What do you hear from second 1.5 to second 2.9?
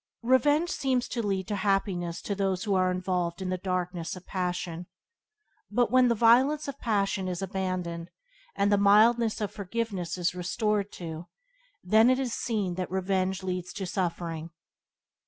happiness to those who are